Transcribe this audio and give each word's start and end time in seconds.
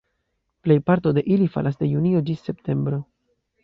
Plejparto 0.67 1.13
de 1.19 1.23
ili 1.37 1.51
falas 1.59 1.79
de 1.85 1.93
junio 1.95 2.27
ĝis 2.31 2.45
septembro. 2.51 3.07